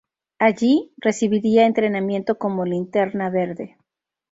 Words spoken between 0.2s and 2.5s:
Allí, recibiría entrenamiento